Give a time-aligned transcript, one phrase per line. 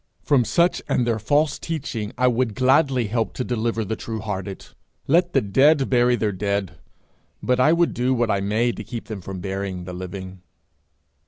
[0.23, 4.65] From such and their false teaching I would gladly help to deliver the true hearted.
[5.05, 6.79] Let the dead bury their dead,
[7.43, 10.41] but I would do what I may to keep them from burying the living.